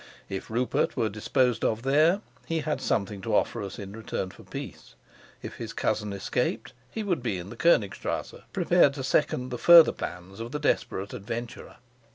[0.29, 4.41] If Rupert were disposed of there, he had something to offer us in return for
[4.41, 4.95] peace;
[5.43, 9.91] if his cousin escaped, he would be in the Konigstrasse, prepared to second the further
[9.91, 11.75] plans of the desperate adventurer.